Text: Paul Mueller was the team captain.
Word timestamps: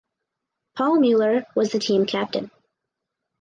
Paul 0.75 0.99
Mueller 0.99 1.45
was 1.55 1.71
the 1.71 1.77
team 1.77 2.07
captain. 2.07 2.49